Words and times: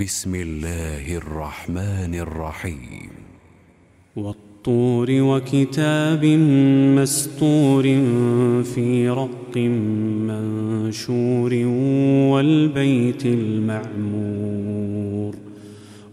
بسم 0.00 0.34
الله 0.34 1.16
الرحمن 1.16 2.14
الرحيم. 2.14 3.10
والطور 4.16 5.06
وكتاب 5.10 6.24
مسطور 6.96 7.82
في 8.74 9.08
رق 9.08 9.56
منشور 10.26 11.54
والبيت 12.32 13.26
المعمور 13.26 14.54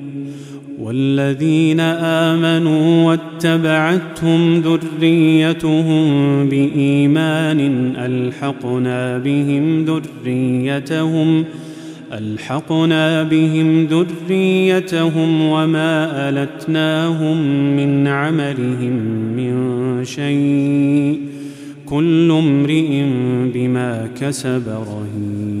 والذين 0.91 1.79
آمنوا 1.79 3.07
واتبعتهم 3.07 4.61
ذريتهم 4.61 6.03
بإيمان 6.49 7.59
ألحقنا 7.97 9.17
بهم 9.17 9.85
ذريتهم 9.85 11.45
ألحقنا 12.13 13.23
بهم 13.23 13.85
ذريتهم 13.85 15.41
وما 15.41 16.29
ألتناهم 16.29 17.37
من 17.75 18.07
عملهم 18.07 18.93
من 19.37 19.55
شيء 20.05 21.19
كل 21.85 22.31
امرئ 22.31 23.03
بما 23.53 24.07
كسب 24.21 24.63
رهين. 24.67 25.60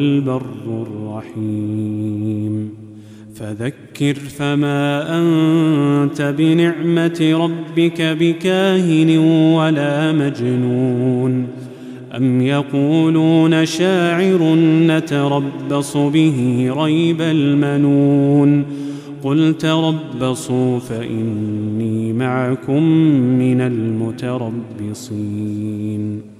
البر 0.00 0.42
الرحيم. 0.68 2.70
فذكر 3.34 4.14
فما 4.14 5.18
أنت 5.18 6.34
بنعمة 6.38 7.20
ربك 7.20 8.02
بكاهن 8.02 9.18
ولا 9.54 10.12
مجنون. 10.12 11.46
أم 12.16 12.40
يقولون 12.40 13.66
شاعر 13.66 14.54
نتربص 14.86 15.96
به 15.96 16.70
ريب 16.76 17.20
المنون. 17.20 18.64
قل 19.22 19.54
تربصوا 19.58 20.78
فإني 20.78 22.12
معكم 22.12 22.82
من 23.38 23.60
المتربصين. 23.60 26.39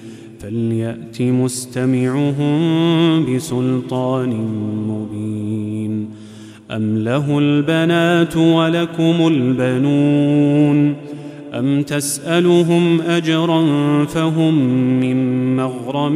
فليأت 0.41 1.21
مستمعهم 1.21 2.55
بسلطان 3.25 4.29
مبين. 4.87 6.09
أم 6.71 6.97
له 6.97 7.39
البنات 7.39 8.37
ولكم 8.37 9.27
البنون؟ 9.27 10.95
أم 11.53 11.81
تسألهم 11.81 13.01
أجرا 13.01 13.65
فهم 14.05 14.53
من 14.99 15.55
مغرم 15.55 16.15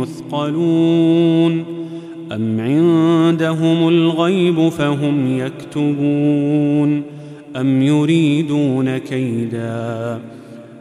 مثقلون؟ 0.00 1.64
أم 2.32 2.60
عندهم 2.60 3.88
الغيب 3.88 4.68
فهم 4.68 5.38
يكتبون؟ 5.38 7.02
أم 7.56 7.82
يريدون 7.82 8.98
كيدا؟ 8.98 10.20